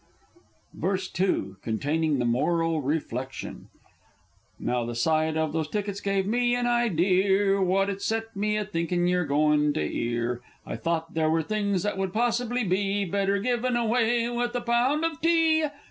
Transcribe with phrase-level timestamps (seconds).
[0.73, 1.57] VERSE II.
[1.61, 3.69] (Containing the moral reflection.)
[4.59, 7.61] Now, the sight of those tickets gave me an idear.
[7.61, 11.83] What it set me a thinking you're going to 'ear: I thought there were things
[11.83, 15.65] that would possibly be Better given away with a Pound of Tea!